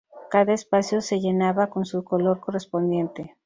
[0.31, 3.35] Cada espacio se llenaba con su color correspondiente.